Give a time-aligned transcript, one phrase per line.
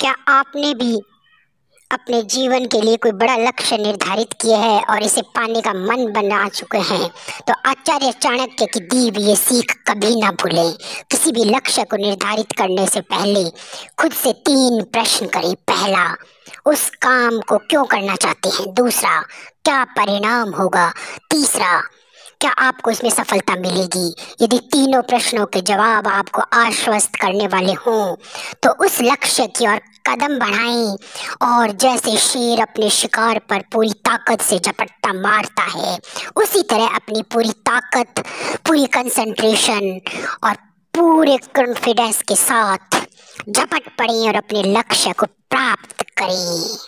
[0.00, 1.00] क्या आपने भी
[1.92, 6.12] अपने जीवन के लिए कोई बड़ा लक्ष्य निर्धारित किया है और इसे पाने का मन
[6.12, 7.10] बना चुके हैं?
[7.48, 10.72] तो आचार्य चाणक्य की दी हुई ये सीख कभी ना भूलें।
[11.10, 13.44] किसी भी लक्ष्य को निर्धारित करने से पहले
[13.98, 16.16] खुद से तीन प्रश्न करें। पहला,
[16.66, 18.74] उस काम को क्यों करना चाहते हैं?
[18.74, 19.20] दूसरा,
[19.64, 20.92] क्या परिणाम होगा?
[21.30, 21.82] तीसरा
[22.40, 24.08] क्या आपको इसमें सफलता मिलेगी?
[24.40, 28.14] यदि तीनों प्रश्नों के जवाब आपको आश्वस्त करने वाले हों
[28.62, 30.96] तो उस लक्ष्य की ओर कदम बढ़ाएँ
[31.42, 35.98] और जैसे शेर अपने शिकार पर पूरी ताकत से झपट्टा मारता है,
[36.36, 38.24] उसी तरह अपनी पूरी ताकत,
[38.66, 40.00] पूरी कंसंट्रेशन
[40.44, 40.54] और
[40.94, 43.00] पूरे कॉन्फिडेंस के साथ
[43.50, 46.86] झपट पड़ें और अपने लक्ष्य को प्राप्त करें।